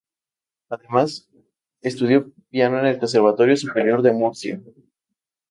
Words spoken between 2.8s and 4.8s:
el Conservatorio Superior de Murcia.